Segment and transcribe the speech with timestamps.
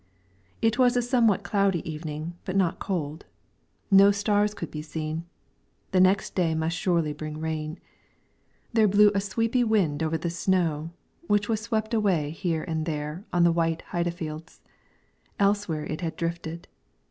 [0.63, 3.25] It was a somewhat cloudy evening but not cold;
[3.91, 5.25] no stars could be seen;
[5.91, 7.77] the next day must surely bring rain.
[8.73, 10.89] There blew a sleepy wind over the snow,
[11.27, 14.61] which was swept away here and there on the white Heidefields;
[15.37, 16.67] elsewhere it had drifted.